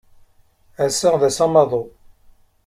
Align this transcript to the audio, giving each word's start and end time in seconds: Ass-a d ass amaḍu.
Ass-a 0.85 1.11
d 1.19 1.23
ass 1.29 1.37
amaḍu. 1.45 1.83